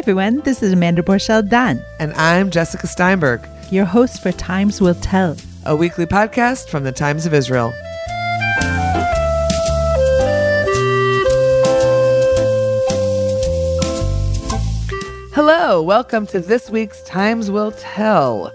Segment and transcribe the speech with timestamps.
[0.00, 0.40] everyone.
[0.44, 5.36] This is Amanda Borschel Dan, And I'm Jessica Steinberg, your host for Times Will Tell.
[5.66, 7.70] a weekly podcast from the Times of Israel.
[15.34, 18.54] Hello, welcome to this week's Times Will Tell.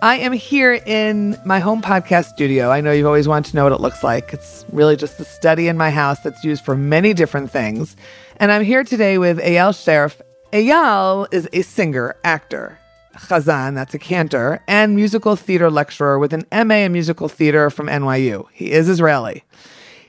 [0.00, 2.70] I am here in my home podcast studio.
[2.70, 4.32] I know you've always wanted to know what it looks like.
[4.32, 7.96] It's really just a study in my house that's used for many different things.
[8.36, 10.20] And I'm here today with Eyal Sherf.
[10.54, 12.78] Eyal is a singer, actor,
[13.16, 17.88] chazan, that's a cantor, and musical theater lecturer with an MA in musical theater from
[17.88, 18.46] NYU.
[18.52, 19.42] He is Israeli.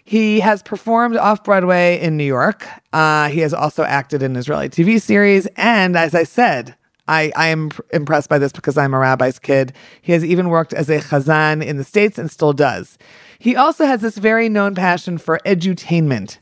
[0.04, 2.64] He has performed off Broadway in New York.
[2.94, 5.48] Uh, he has also acted in Israeli TV series.
[5.58, 6.76] And as I said,
[7.08, 9.74] I, I am pr- impressed by this because I'm a rabbi's kid.
[10.00, 13.00] He has even worked as a chazan in the States and still does.
[13.40, 16.38] He also has this very known passion for edutainment,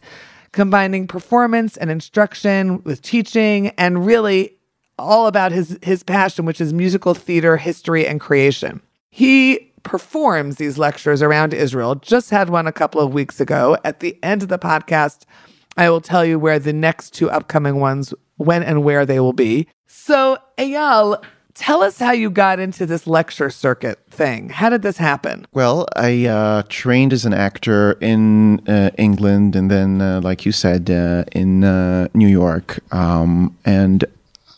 [0.54, 4.56] combining performance and instruction with teaching and really
[4.98, 8.82] all about his, his passion, which is musical theater, history, and creation.
[9.10, 11.96] He performs these lectures around Israel.
[11.96, 13.78] Just had one a couple of weeks ago.
[13.84, 15.24] At the end of the podcast,
[15.76, 19.34] I will tell you where the next two upcoming ones, when and where they will
[19.34, 19.68] be.
[19.88, 21.22] So, Eyal,
[21.54, 24.50] tell us how you got into this lecture circuit thing.
[24.50, 25.46] How did this happen?
[25.54, 30.52] Well, I uh, trained as an actor in uh, England and then, uh, like you
[30.52, 32.80] said, uh, in uh, New York.
[32.94, 34.06] Um, and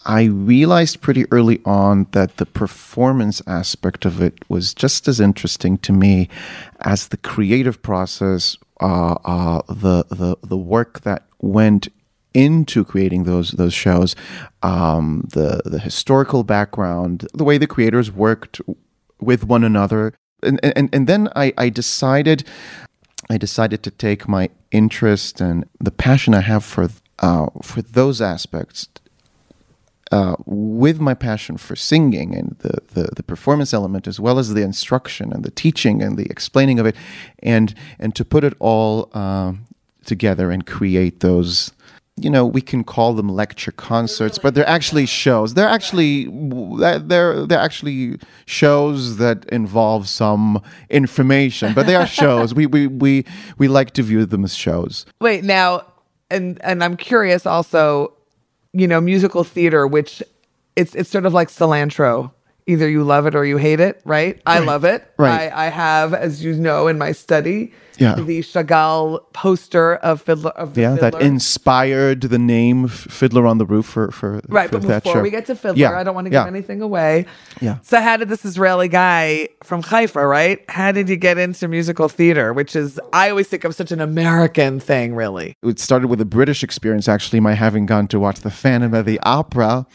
[0.05, 5.77] I realized pretty early on that the performance aspect of it was just as interesting
[5.79, 6.29] to me
[6.81, 11.88] as the creative process, uh, the, the, the work that went
[12.36, 14.16] into creating those those shows,
[14.61, 18.61] um, the the historical background, the way the creators worked
[19.19, 22.44] with one another, and and and then I I decided
[23.30, 28.22] I decided to take my interest and the passion I have for uh, for those
[28.22, 28.89] aspects.
[30.11, 34.53] Uh, with my passion for singing and the, the, the performance element, as well as
[34.53, 36.95] the instruction and the teaching and the explaining of it,
[37.40, 39.66] and and to put it all um,
[40.06, 41.74] together and create those
[42.17, 46.27] you know we can call them lecture concerts but they're actually shows they're actually
[46.79, 53.25] they're they're actually shows that involve some information but they are shows we we we
[53.57, 55.83] we like to view them as shows Wait, now,
[56.29, 58.13] and and I'm curious also,
[58.73, 60.21] you know, musical theater, which
[60.75, 62.31] it's it's sort of like cilantro.
[62.67, 64.39] Either you love it or you hate it, right?
[64.45, 65.11] I love it.
[65.17, 65.51] Right.
[65.51, 68.16] I, I have, as you know, in my study, Yeah.
[68.16, 73.66] the Chagall poster of Fiddler of the yeah that inspired the name fiddler on the
[73.66, 75.22] roof for for Right, for but that before show.
[75.22, 76.44] we get to Fiddler, Yeah, I don't want to yeah.
[76.45, 77.25] give anything away.
[77.61, 77.78] Yeah.
[77.81, 80.59] So, how did this Israeli guy from Haifa, right?
[80.69, 82.51] How did you get into musical theater?
[82.53, 85.56] Which is, I always think of such an American thing, really.
[85.63, 89.06] it started with a British experience, actually, my having gone to watch the Phantom of
[89.06, 89.85] the Opera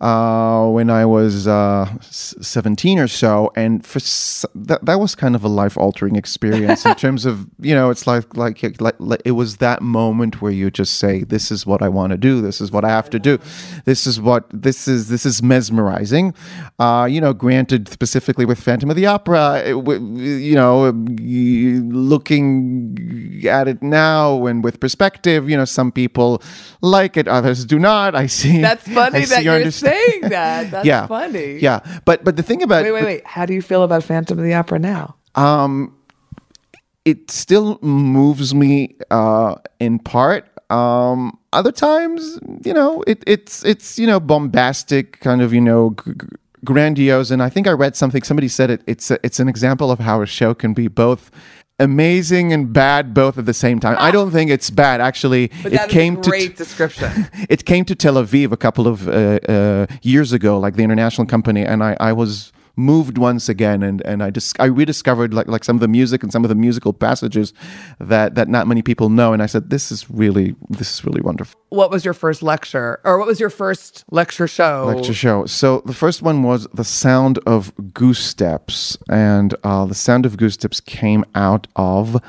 [0.00, 3.52] uh, when I was uh, 17 or so.
[3.56, 7.46] And for s- that, that was kind of a life altering experience in terms of,
[7.58, 11.24] you know, it's like, like, like, like it was that moment where you just say,
[11.24, 12.40] this is what I want to do.
[12.40, 13.38] This is what I have to do.
[13.84, 16.34] This is what, this is, this is mesmerizing.
[16.78, 20.90] Uh, you know, granted, specifically with Phantom of the Opera, it, you know,
[22.10, 26.42] looking at it now and with perspective, you know, some people
[26.80, 28.14] like it, others do not.
[28.14, 28.60] I see.
[28.60, 30.70] That's funny I that you're understand- saying that.
[30.70, 31.58] That's yeah, funny.
[31.58, 33.26] Yeah, but but the thing about Wait, wait, wait.
[33.26, 35.16] How do you feel about Phantom of the Opera now?
[35.34, 35.96] um,
[37.04, 40.46] it still moves me uh, in part.
[40.70, 45.94] Um, other times, you know, it, it's it's you know bombastic, kind of you know.
[46.04, 46.26] G- g-
[46.62, 49.90] grandiose and i think i read something somebody said it it's a, it's an example
[49.90, 51.30] of how a show can be both
[51.78, 55.72] amazing and bad both at the same time i don't think it's bad actually But
[55.72, 57.28] it came to great description.
[57.48, 61.26] it came to Tel Aviv a couple of uh, uh, years ago, like the international
[61.26, 65.48] company, and I, I was moved once again, and, and I just I rediscovered like
[65.48, 67.52] like some of the music and some of the musical passages
[67.98, 71.20] that that not many people know, and I said this is really this is really
[71.20, 74.84] wonderful what was your first lecture, or what was your first lecture show?
[74.86, 75.46] lecture show.
[75.46, 80.36] So the first one was the sound of goose steps, and uh, the sound of
[80.36, 82.20] goose steps came out of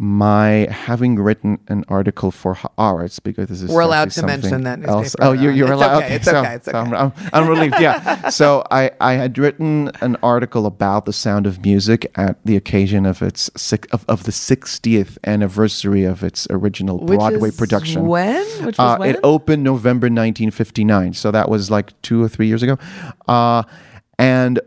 [0.00, 4.86] my having written an article for Haaretz because this is We're allowed to mention that
[4.88, 5.16] else.
[5.20, 6.04] Oh, you're, you're It's allowed.
[6.04, 7.12] okay, it's so- okay, it's so I'm, okay.
[7.32, 7.80] I'm, I'm relieved.
[7.80, 8.28] Yeah.
[8.30, 13.06] so I, I had written an article about the sound of music at the occasion
[13.06, 13.48] of its
[13.90, 18.06] of, of the 60th anniversary of its original Which Broadway production.
[18.06, 18.46] When?
[18.64, 19.10] Which was Uh, when?
[19.16, 22.78] it opened November 1959, so that was like two or three years ago.
[23.26, 23.64] Uh,
[24.16, 24.60] and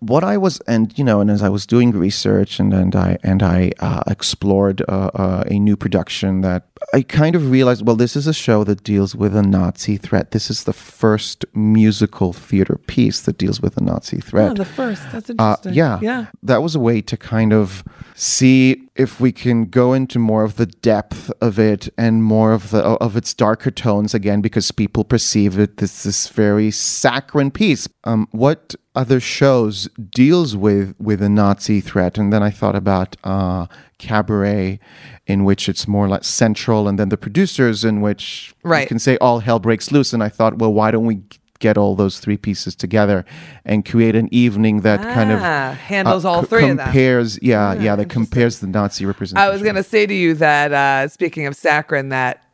[0.00, 3.18] what I was, and you know, and as I was doing research, and and I
[3.22, 7.96] and I uh, explored uh, uh, a new production that I kind of realized, well,
[7.96, 10.30] this is a show that deals with a Nazi threat.
[10.30, 14.50] This is the first musical theater piece that deals with a Nazi threat.
[14.52, 15.02] Oh, the first.
[15.12, 15.74] That's Uh, interesting.
[15.74, 16.26] yeah, Yeah.
[16.42, 17.82] That was a way to kind of
[18.14, 22.70] see if we can go into more of the depth of it and more of
[22.70, 27.88] the of its darker tones again, because people perceive it as this very saccharine piece.
[28.04, 32.18] Um, what other shows deals with with a Nazi threat?
[32.18, 33.66] And then I thought about uh,
[33.98, 34.78] Cabaret,
[35.26, 39.16] in which it's more like central, and then the producers, in which you can say
[39.18, 40.12] all hell breaks loose.
[40.12, 41.20] And I thought, well, why don't we
[41.60, 43.24] get all those three pieces together
[43.64, 46.86] and create an evening that kind of Ah, handles all co- three of them.
[46.86, 50.34] compares yeah yeah that compares the nazi representation I was going to say to you
[50.34, 52.44] that uh, speaking of saccharin, that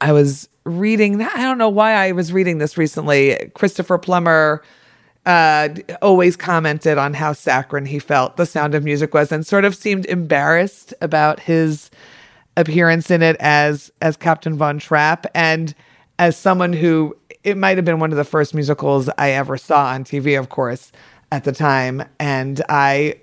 [0.00, 1.20] I was reading.
[1.20, 3.50] I don't know why I was reading this recently.
[3.56, 4.62] Christopher Plummer
[5.26, 5.68] uh,
[6.00, 9.74] always commented on how saccharine he felt the Sound of Music was, and sort of
[9.74, 11.90] seemed embarrassed about his
[12.56, 15.74] appearance in it as as Captain Von Trapp, and
[16.18, 19.86] as someone who it might have been one of the first musicals I ever saw
[19.86, 20.92] on TV, of course,
[21.30, 23.16] at the time, and I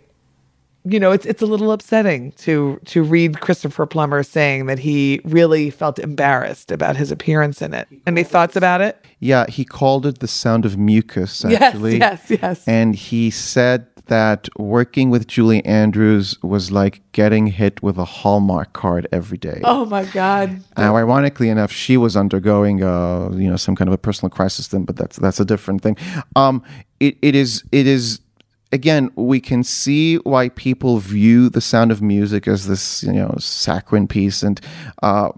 [0.85, 5.21] you know, it's it's a little upsetting to to read Christopher Plummer saying that he
[5.25, 7.87] really felt embarrassed about his appearance in it.
[8.07, 9.05] Any thoughts about it?
[9.19, 12.41] yeah he called it the sound of mucus actually yes, yes.
[12.41, 12.67] yes.
[12.67, 18.73] and he said that working with julie andrews was like getting hit with a hallmark
[18.73, 20.61] card every day Oh my God!
[20.77, 24.69] Now, ironically enough, she was undergoing, uh, you know, some kind of a personal crisis
[24.69, 25.97] then, but that's that's a different thing.
[26.35, 26.63] Um,
[26.99, 28.21] it, it is it is
[28.71, 33.35] again we can see why people view the sound of music as this you know
[33.39, 34.59] saccharine piece and.
[35.01, 35.29] Uh,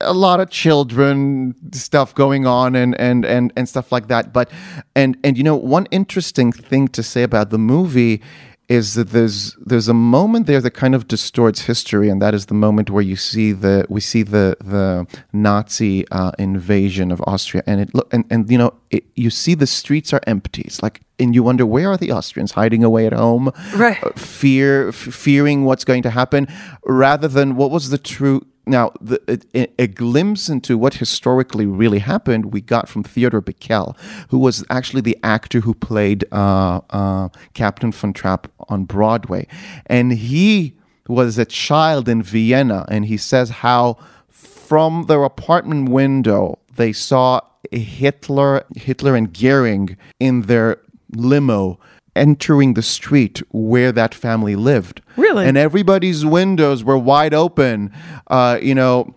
[0.00, 4.48] a lot of children stuff going on and, and and and stuff like that but
[4.94, 8.22] and and you know one interesting thing to say about the movie
[8.68, 12.46] is that there's there's a moment there that kind of distorts history, and that is
[12.46, 17.62] the moment where you see the we see the the Nazi uh, invasion of Austria,
[17.66, 20.62] and it look and, and you know it, you see the streets are empty.
[20.62, 24.02] It's like and you wonder where are the Austrians hiding away at home, Right.
[24.02, 26.46] uh, fear f- fearing what's going to happen,
[26.84, 28.46] rather than what was the true.
[28.66, 29.18] Now, the,
[29.54, 33.96] a, a glimpse into what historically really happened, we got from Theodor Bikel,
[34.28, 39.46] who was actually the actor who played uh, uh, Captain von Trapp on Broadway.
[39.86, 40.74] And he
[41.08, 43.96] was a child in Vienna, and he says how
[44.28, 47.40] from their apartment window they saw
[47.72, 50.76] Hitler, Hitler and Goering in their
[51.14, 51.78] limo
[52.16, 55.00] entering the street where that family lived.
[55.16, 55.46] Really?
[55.46, 57.92] And everybody's windows were wide open,
[58.26, 59.14] uh, you know,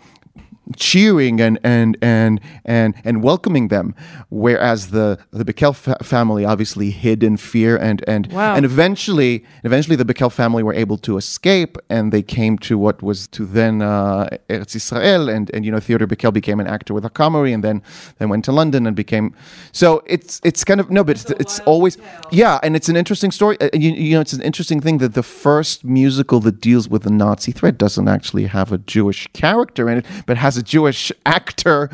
[0.75, 3.93] cheering and and and and and welcoming them.
[4.29, 8.55] Whereas the the Bikel fa- family obviously hid in fear and and Wow.
[8.55, 13.01] and eventually eventually the Bikel family were able to escape and they came to what
[13.03, 16.93] was to then uh, Eretz Israel and and you know Theodore Bikel became an actor
[16.93, 17.81] with HaCameri and then
[18.19, 19.33] then went to London and became
[19.71, 21.97] so it's it's kind of no but it's, it's always
[22.31, 25.13] yeah and it's an interesting story Uh, you, you know it's an interesting thing that
[25.13, 29.89] the first musical that deals with the Nazi threat doesn't actually have a Jewish character
[29.89, 31.89] in it but has a Jewish actor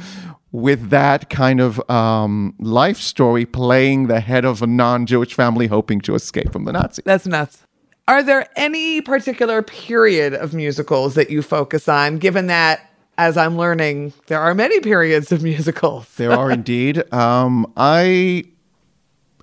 [0.51, 6.01] with that kind of um, life story playing the head of a non-Jewish family hoping
[6.01, 7.03] to escape from the Nazis.
[7.05, 7.63] That's nuts.
[8.07, 13.57] Are there any particular period of musicals that you focus on, given that, as I'm
[13.57, 16.07] learning, there are many periods of musicals?
[16.15, 17.03] There are indeed.
[17.13, 18.45] Um, I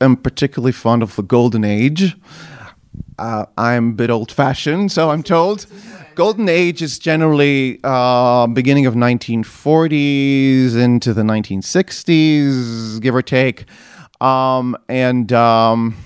[0.00, 2.16] am particularly fond of the Golden Age.
[3.18, 5.66] Uh, I'm a bit old fashioned, so I'm told.
[6.14, 13.64] Golden Age is generally uh, beginning of 1940s into the 1960s, give or take.
[14.21, 15.97] Um, and um,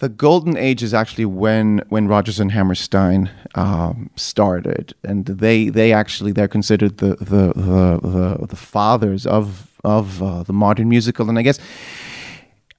[0.00, 5.92] the golden age is actually when when Rodgers and Hammerstein um, started, and they they
[5.92, 11.28] actually they're considered the the the, the, the fathers of of uh, the modern musical,
[11.28, 11.58] and I guess.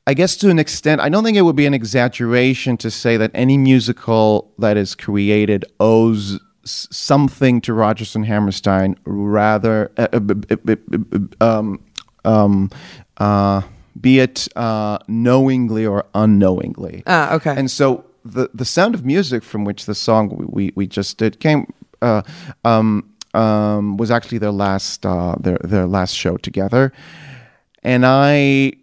[0.08, 3.18] I guess to an extent, I don't think it would be an exaggeration to say
[3.18, 10.76] that any musical that is created owes something to Rodgers and Hammerstein, rather, uh, uh,
[11.42, 11.84] um,
[12.24, 12.70] um,
[13.18, 13.62] uh,
[14.00, 17.04] be it uh, knowingly or unknowingly.
[17.08, 17.56] Ah, okay.
[17.56, 21.18] And so the the sound of music from which the song we, we, we just
[21.18, 21.72] did came
[22.02, 22.22] uh,
[22.64, 26.92] um, um, was actually their last uh, their their last show together,
[27.84, 28.74] and I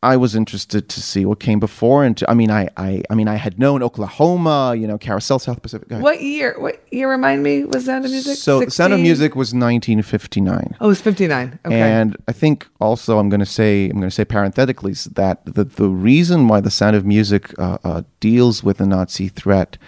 [0.00, 3.16] I was interested to see what came before, and to, I mean, I, I, I
[3.16, 5.90] mean, I had known Oklahoma, you know, Carousel, South Pacific.
[5.90, 6.54] What year?
[6.58, 7.10] What year?
[7.10, 7.64] Remind me.
[7.64, 8.36] Was Sound of Music?
[8.36, 10.76] So, Sound of Music was 1959.
[10.80, 11.58] Oh, it was fifty nine.
[11.64, 11.80] Okay.
[11.80, 15.64] And I think also I'm going to say I'm going to say parenthetically that the
[15.64, 19.78] the reason why the Sound of Music uh, uh, deals with the Nazi threat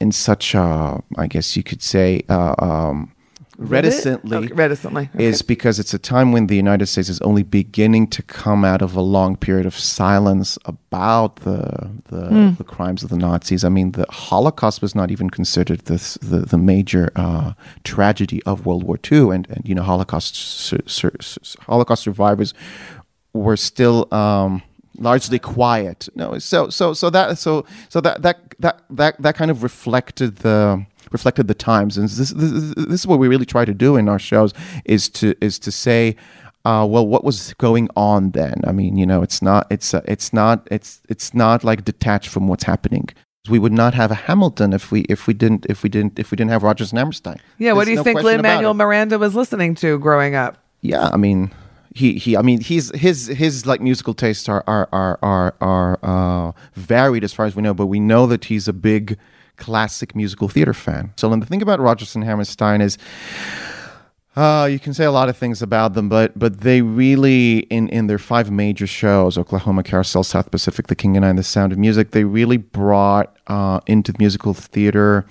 [0.00, 3.12] in such a I guess you could say uh, um,
[3.58, 5.08] reticently Okay, reticently.
[5.14, 5.24] Okay.
[5.24, 8.82] is because it's a time when the United States is only beginning to come out
[8.82, 12.54] of a long period of silence about the the, Hmm.
[12.58, 13.64] the crimes of the Nazis.
[13.64, 17.52] I mean, the Holocaust was not even considered this, the the major uh,
[17.84, 22.54] tragedy of World War II, and and you know, Holocaust sur- sur- sur- Holocaust survivors
[23.32, 24.06] were still.
[24.12, 24.62] Um,
[24.98, 29.50] largely quiet no so so so that so so that that that that, that kind
[29.50, 33.64] of reflected the reflected the times and this, this this is what we really try
[33.64, 34.52] to do in our shows
[34.84, 36.16] is to is to say
[36.64, 40.00] uh, well what was going on then i mean you know it's not it's uh,
[40.06, 43.08] it's not it's it's not like detached from what's happening
[43.48, 46.30] we would not have a Hamilton if we if we didn't if we didn't if
[46.30, 47.38] we didn't have Rodgers and Hammerstein.
[47.58, 47.72] yeah.
[47.72, 48.74] What do you no think Lin Manuel.
[48.74, 50.58] Miranda was listening to growing up?
[50.80, 51.52] Yeah, I mean,
[51.94, 52.36] he he.
[52.36, 57.24] I mean, he's his his like musical tastes are are are are, are uh, varied
[57.24, 59.18] as far as we know, but we know that he's a big
[59.56, 61.12] classic musical theater fan.
[61.16, 62.98] So, the thing about Rodgers and Hammerstein is.
[64.36, 67.88] Uh, you can say a lot of things about them, but but they really in
[67.88, 71.42] in their five major shows, Oklahoma Carousel, South Pacific, The King and I, and The
[71.42, 75.24] Sound of Music, they really brought uh, into musical theater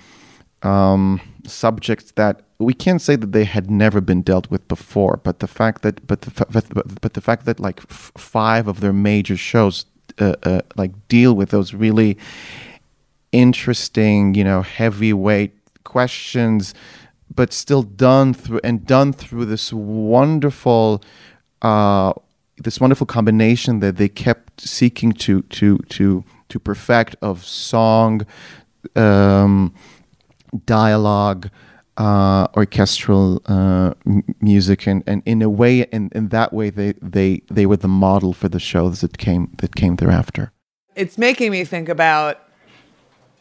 [0.62, 5.40] um, subjects that we can't say that they had never been dealt with before, but
[5.40, 9.36] the fact that but the but the fact that like f- five of their major
[9.36, 9.84] shows
[10.18, 12.16] uh, uh, like deal with those really
[13.32, 15.52] interesting, you know, heavyweight
[15.84, 16.74] questions,
[17.34, 21.02] but still done through and done through this wonderful,
[21.62, 22.12] uh,
[22.58, 28.26] this wonderful combination that they kept seeking to to to to perfect of song,
[28.94, 29.74] um,
[30.64, 31.50] dialogue.
[31.98, 36.92] Uh, orchestral uh, m- music and, and in a way in, in that way they,
[37.00, 40.52] they, they were the model for the shows that came that came thereafter.
[40.94, 42.45] It's making me think about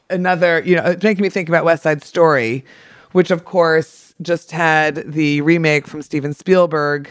[0.09, 0.61] another.
[0.63, 2.65] You know, making me think about West Side Story,
[3.11, 7.09] which of course just had the remake from Steven Spielberg,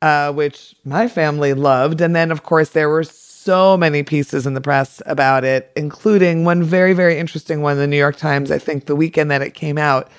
[0.00, 4.54] uh, which my family loved, and then of course there were so many pieces in
[4.54, 8.50] the press about it, including one very very interesting one in the New York Times.
[8.50, 10.10] I think the weekend that it came out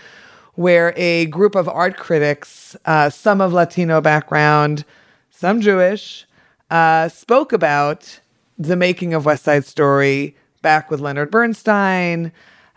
[0.56, 4.86] where a group of art critics, uh, some of Latino background,
[5.32, 6.26] some Jewish,
[6.70, 8.20] uh, spoke about
[8.58, 12.32] the making of West Side Story back with Leonard Bernstein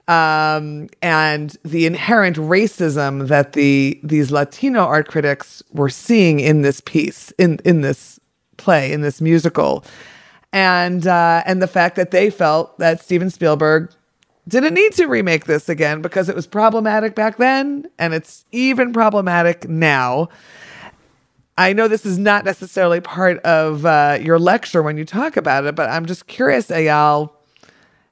[0.09, 6.81] um, and the inherent racism that the these Latino art critics were seeing in this
[6.81, 8.21] piece, in in this
[8.57, 9.85] play, in this musical,
[10.53, 13.91] and uh, and the fact that they felt that Steven Spielberg
[14.49, 18.93] didn't need to remake this again because it was problematic back then and it's even
[18.93, 20.29] problematic now.
[21.59, 25.65] I know this is not necessarily part of uh, your lecture when you talk about
[25.65, 27.33] it, but I'm just curious, Eyal,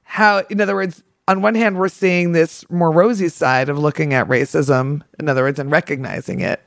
[0.05, 4.13] how, in other words, on one hand, we're seeing this more rosy side of looking
[4.13, 6.61] at racism, in other words, and recognizing it.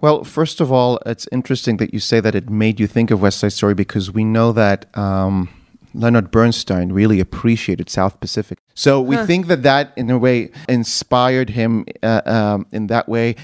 [0.00, 3.20] Well, first of all, it's interesting that you say that it made you think of
[3.20, 5.48] West Side Story because we know that um,
[5.92, 8.58] Leonard Bernstein really appreciated South Pacific.
[8.74, 13.34] So we think that that, in a way, inspired him uh, um, in that way.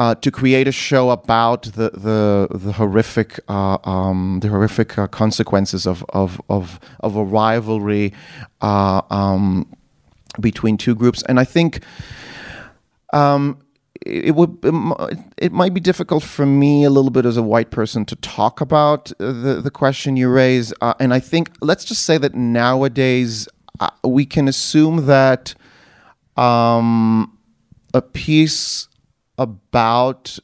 [0.00, 5.06] Uh, to create a show about the the, the horrific uh, um, the horrific uh,
[5.06, 8.10] consequences of, of of of a rivalry
[8.62, 9.66] uh, um,
[10.40, 11.84] between two groups, and I think
[13.12, 13.58] um,
[14.06, 14.56] it, would
[15.36, 18.62] it might be difficult for me a little bit as a white person to talk
[18.62, 22.34] about uh, the the question you raise, uh, and I think let's just say that
[22.34, 23.48] nowadays
[23.80, 25.54] uh, we can assume that
[26.38, 27.36] um,
[27.92, 28.88] a piece
[29.40, 30.38] about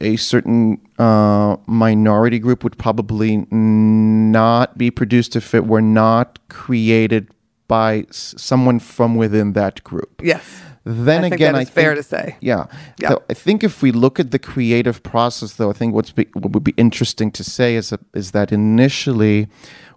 [0.00, 7.28] a certain uh, minority group would probably not be produced if it were not created
[7.68, 10.20] by s- someone from within that group.
[10.22, 10.44] Yes.
[10.84, 12.36] Then I think again, I is fair think- to say.
[12.40, 12.64] Yeah.
[12.98, 13.10] Yeah.
[13.10, 16.26] So I think if we look at the creative process, though, I think what's be,
[16.32, 19.48] what would be interesting to say is that, is that initially,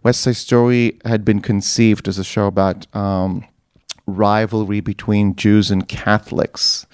[0.03, 3.46] West Side Story had been conceived as a show about um,
[4.05, 6.86] rivalry between Jews and Catholics.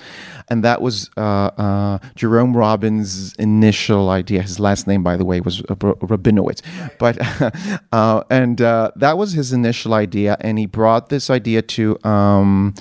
[0.50, 4.42] And that was uh, uh, Jerome Robbins' initial idea.
[4.42, 6.62] His last name, by the way, was Rabinowitz,
[7.00, 7.18] but
[7.92, 12.74] uh, and uh, that was his initial idea, and he brought this idea to um,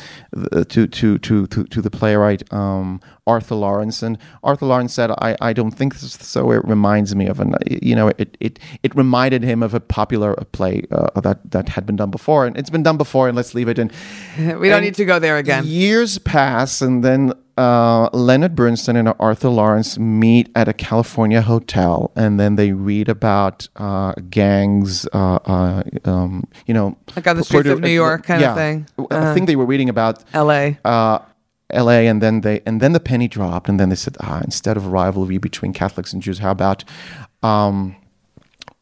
[0.69, 5.37] to, to to to to the playwright um, Arthur Laurents, and Arthur Laurents said, "I,
[5.41, 6.53] I don't think so.
[6.53, 10.35] It reminds me of an you know it it it reminded him of a popular
[10.53, 13.55] play uh, that that had been done before, and it's been done before, and let's
[13.55, 13.93] leave it." And
[14.61, 15.65] we don't need to go there again.
[15.67, 22.13] Years pass, and then uh, Leonard Bernstein and Arthur Laurents meet at a California hotel,
[22.15, 27.45] and then they read about uh, gangs, uh, uh um, you know, like on the
[27.45, 28.87] streets of New York, kind yeah, of thing.
[28.99, 29.35] I uh-huh.
[29.35, 30.79] think they were reading about L.A.
[31.71, 32.07] L.A.
[32.07, 34.87] and then they and then the penny dropped, and then they said, ah, instead of
[34.87, 36.85] rivalry between Catholics and Jews, how about
[37.43, 37.97] um,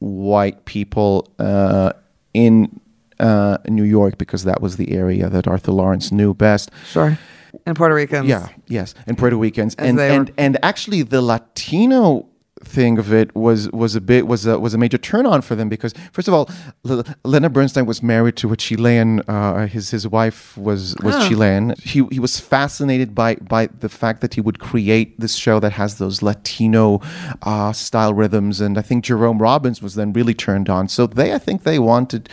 [0.00, 1.92] white people uh,
[2.34, 2.80] in
[3.18, 6.70] uh, New York because that was the area that Arthur Laurents knew best.
[6.86, 7.18] Sure.
[7.66, 8.28] And Puerto Ricans.
[8.28, 8.48] Yeah.
[8.66, 8.94] Yes.
[9.06, 12.26] And Puerto Ricans, and and and actually the Latino
[12.64, 15.54] thing of it was was a bit was a was a major turn on for
[15.54, 16.48] them because first of all,
[16.88, 19.20] L- Leonard Bernstein was married to a Chilean.
[19.28, 21.28] Uh, his his wife was was oh.
[21.28, 21.74] Chilean.
[21.82, 25.72] He he was fascinated by by the fact that he would create this show that
[25.72, 27.00] has those Latino
[27.42, 30.88] uh, style rhythms, and I think Jerome Robbins was then really turned on.
[30.88, 32.28] So they I think they wanted,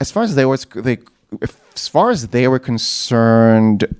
[0.00, 0.98] as far as they was they
[1.74, 3.94] as far as they were concerned.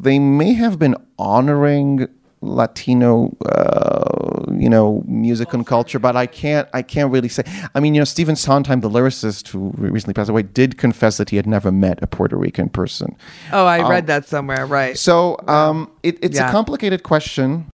[0.00, 2.08] They may have been honoring
[2.40, 7.42] Latino, uh, you know, music and culture, but I can't, I can't really say.
[7.74, 11.30] I mean, you know, Stephen Sondheim, the lyricist who recently passed away, did confess that
[11.30, 13.16] he had never met a Puerto Rican person.
[13.52, 14.96] Oh, I um, read that somewhere, right?
[14.96, 16.48] So, um, it, it's yeah.
[16.48, 17.66] a complicated question.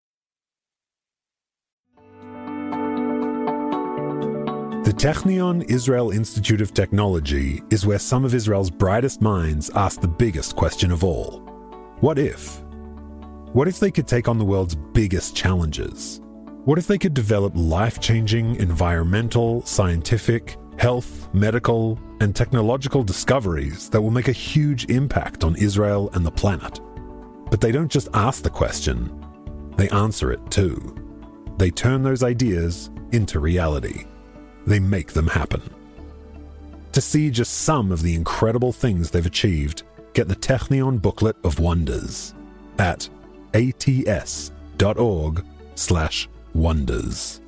[4.85, 10.09] The Technion Israel Institute of Technology is where some of Israel's brightest minds ask the
[10.09, 11.44] biggest question of all:
[12.05, 12.61] What if?
[13.55, 16.21] What if they could take on the world's biggest challenges?
[16.67, 24.03] What if they could develop life changing environmental, scientific, health, medical, and technological discoveries that
[24.03, 26.79] will make a huge impact on Israel and the planet?
[27.51, 29.25] But they don't just ask the question,
[29.79, 30.95] they answer it too.
[31.57, 34.05] They turn those ideas into reality.
[34.67, 35.63] They make them happen.
[36.93, 41.59] To see just some of the incredible things they've achieved, get the Technion Booklet of
[41.59, 42.35] Wonders
[42.79, 43.09] at
[43.53, 45.45] ats.org
[45.75, 47.41] slash wonders.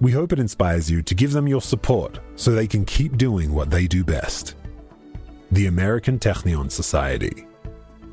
[0.00, 3.52] We hope it inspires you to give them your support so they can keep doing
[3.52, 4.54] what they do best.
[5.50, 7.46] The American Technion Society.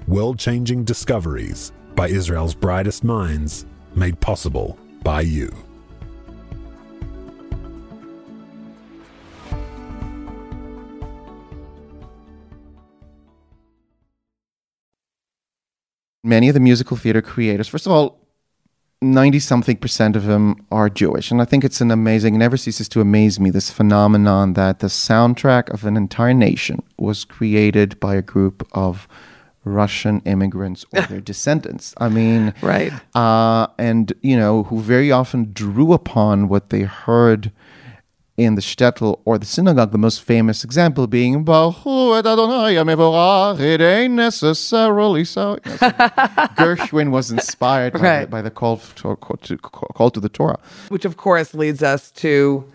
[0.07, 5.51] World changing discoveries by Israel's brightest minds, made possible by you.
[16.23, 18.19] Many of the musical theater creators, first of all,
[19.01, 21.31] 90 something percent of them are Jewish.
[21.31, 24.87] And I think it's an amazing, never ceases to amaze me, this phenomenon that the
[24.87, 29.07] soundtrack of an entire nation was created by a group of
[29.63, 31.93] Russian immigrants or their descendants.
[31.97, 32.91] I mean, right.
[33.15, 37.51] Uh, and, you know, who very often drew upon what they heard
[38.39, 41.43] in the shtetl or the synagogue, the most famous example being
[43.59, 45.57] it ain't necessarily so.
[46.55, 48.21] Gershwin was inspired by, right.
[48.21, 50.59] the, by the call to, call to, call to the Torah.
[50.87, 52.65] Which, of course, leads us to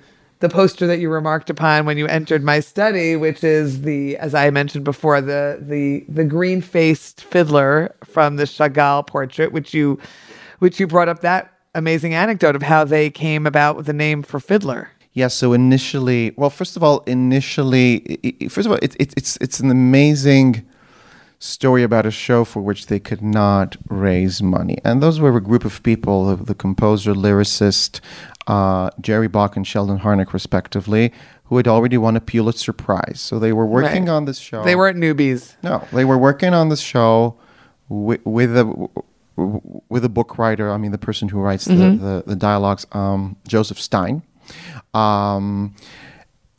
[0.41, 4.35] the poster that you remarked upon when you entered my study, which is the, as
[4.35, 9.99] I mentioned before, the the the green faced fiddler from the Chagall portrait, which you
[10.59, 14.23] which you brought up that amazing anecdote of how they came about with the name
[14.23, 14.91] for fiddler.
[15.15, 15.29] Yeah.
[15.29, 18.19] So initially, well, first of all, initially,
[18.51, 20.67] first of all, it, it, it's it's an amazing
[21.39, 25.41] story about a show for which they could not raise money, and those were a
[25.41, 28.01] group of people: the, composer, lyricist,
[28.47, 31.13] uh, Jerry Bock and Sheldon Harnick, respectively,
[31.45, 33.21] who had already won a Pulitzer Prize.
[33.21, 34.15] So they were working right.
[34.15, 34.65] on this show.
[34.65, 35.55] They weren't newbies.
[35.63, 37.37] No, they were working on this show
[37.89, 38.89] with, with a
[39.37, 40.71] with a book writer.
[40.71, 42.03] I mean, the person who writes mm-hmm.
[42.03, 44.23] the, the, the dialogues, um, Joseph Stein.
[44.95, 45.75] Um,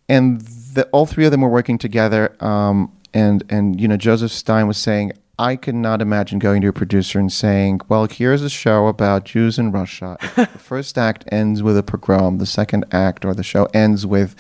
[0.08, 2.36] and the, all three of them were working together.
[2.44, 6.70] Um, and, and, you know, Joseph Stein was saying, I could not imagine going to
[6.70, 10.18] a producer and saying, well, here's a show about Jews in Russia.
[10.36, 12.38] the first act ends with a pogrom.
[12.38, 14.36] The second act or the show ends with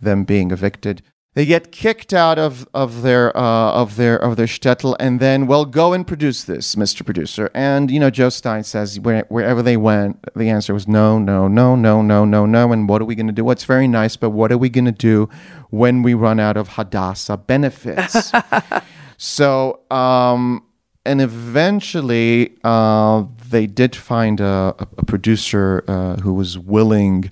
[0.00, 1.02] them being evicted
[1.34, 5.46] they get kicked out of, of their uh, of their of their shtetl, and then
[5.46, 7.04] well, go and produce this, Mr.
[7.04, 7.50] Producer.
[7.54, 11.46] And you know, Joe Stein says where, wherever they went, the answer was no, no,
[11.46, 12.72] no, no, no, no, no.
[12.72, 13.44] And what are we going to do?
[13.44, 15.28] What's very nice, but what are we going to do
[15.70, 18.32] when we run out of Hadassah benefits?
[19.16, 20.64] so um,
[21.06, 27.30] and eventually uh, they did find a, a, a producer uh, who was willing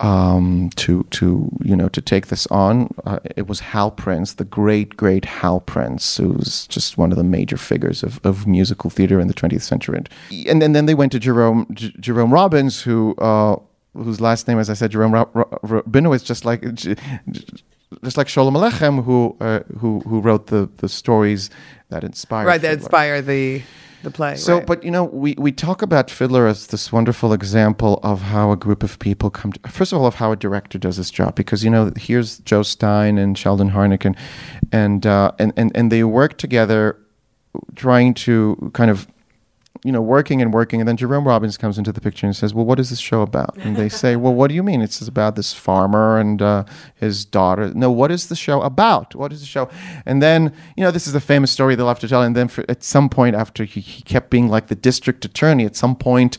[0.00, 2.92] um, to to you know to take this on.
[3.04, 7.24] Uh, it was Hal Prince, the great great Hal Prince, who's just one of the
[7.24, 10.02] major figures of, of musical theater in the 20th century.
[10.48, 13.56] And, and then they went to Jerome J- Jerome Robbins, who uh,
[13.94, 16.62] whose last name, as I said, Jerome Ra- Ra- Rabinowitz, just like
[18.04, 21.50] just like Sholem Aleichem, who uh, who who wrote the the stories
[21.88, 23.62] that inspired Right, that inspire the
[24.10, 24.36] play.
[24.36, 24.66] So, right.
[24.66, 28.56] but you know, we, we talk about Fiddler as this wonderful example of how a
[28.56, 29.52] group of people come.
[29.52, 32.38] To, first of all, of how a director does his job, because you know, here's
[32.40, 34.16] Joe Stein and Sheldon Harnick, and
[34.72, 36.98] and uh, and, and and they work together,
[37.76, 39.06] trying to kind of.
[39.84, 42.52] You know, working and working, and then Jerome Robbins comes into the picture and says,
[42.52, 44.80] "Well, what is this show about?" And they say, "Well, what do you mean?
[44.82, 46.64] It's about this farmer and uh,
[46.96, 49.14] his daughter." No, what is the show about?
[49.14, 49.68] What is the show?
[50.04, 52.22] And then, you know, this is a famous story they'll have to tell.
[52.22, 55.64] And then, for, at some point, after he, he kept being like the district attorney,
[55.64, 56.38] at some point,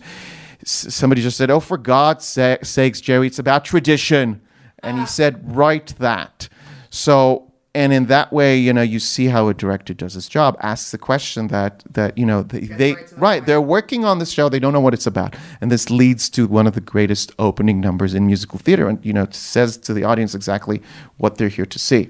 [0.61, 4.41] s- somebody just said, "Oh, for God's sa- sakes, Jerry, it's about tradition,"
[4.83, 6.49] and he said, "Write that."
[6.89, 10.57] So and in that way, you know, you see how a director does his job.
[10.59, 14.49] Asks the question that that you know they, they right they're working on this show.
[14.49, 17.79] They don't know what it's about, and this leads to one of the greatest opening
[17.79, 20.81] numbers in musical theater, and you know, says to the audience exactly
[21.17, 22.09] what they're here to see.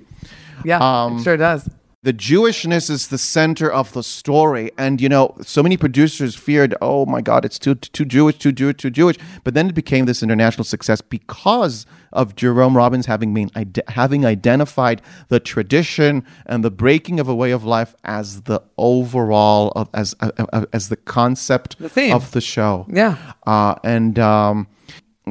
[0.64, 1.70] yeah, um, it sure does.
[2.02, 6.74] The Jewishness is the center of the story, and you know, so many producers feared,
[6.82, 9.18] oh my God, it's too too Jewish, too Jewish, too Jewish.
[9.44, 13.52] But then it became this international success because of Jerome Robbins having been
[13.90, 19.74] having identified the tradition and the breaking of a way of life as the overall
[19.76, 22.86] of as uh, uh, as the concept The of the show.
[22.90, 23.18] Yeah.
[23.46, 24.18] uh, and.
[24.18, 24.68] Um,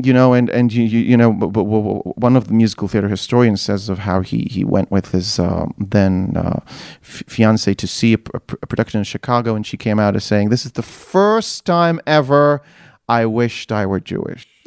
[0.05, 3.09] you know, and and you you, you know, b- b- one of the musical theater
[3.09, 6.61] historians says of how he he went with his um, then uh,
[7.03, 10.17] f- fiance to see a, a pr- a production in Chicago, and she came out
[10.17, 12.63] as saying, "This is the first time ever
[13.09, 14.47] I wished I were Jewish."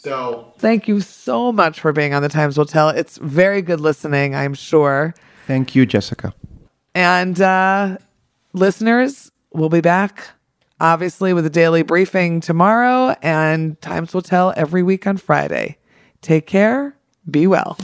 [0.00, 2.88] so Thank you so much for being on the Times Will Tell.
[2.90, 5.14] It's very good listening, I'm sure.
[5.46, 6.32] thank you, Jessica.
[6.94, 7.98] And uh,
[8.52, 10.28] listeners, we'll be back
[10.80, 15.78] obviously with a daily briefing tomorrow, and Times Will Tell every week on Friday.
[16.20, 16.96] Take care.
[17.30, 17.76] Be well.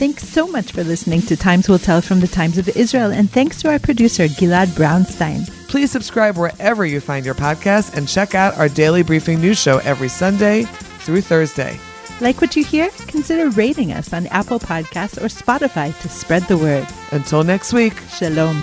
[0.00, 3.30] Thanks so much for listening to Times Will Tell from the Times of Israel, and
[3.30, 5.46] thanks to our producer, Gilad Brownstein.
[5.68, 9.78] Please subscribe wherever you find your podcast and check out our daily briefing news show
[9.78, 11.78] every Sunday through Thursday.
[12.20, 12.90] Like what you hear?
[13.06, 16.86] Consider rating us on Apple Podcasts or Spotify to spread the word.
[17.12, 17.96] Until next week.
[18.10, 18.60] Shalom.